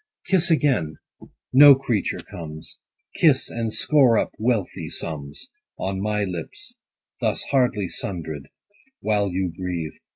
Kiss 0.25 0.49
again: 0.49 0.95
no 1.53 1.75
creature 1.75 2.17
comes. 2.25 2.79
Kiss, 3.13 3.51
and 3.51 3.71
score 3.71 4.17
up 4.17 4.31
wealthy 4.39 4.89
sums 4.89 5.47
On 5.77 6.01
my 6.01 6.23
lips, 6.23 6.73
thus 7.19 7.43
hardly 7.51 7.87
sundred, 7.87 8.47
While 9.01 9.29
you 9.31 9.53
breathe. 9.55 9.93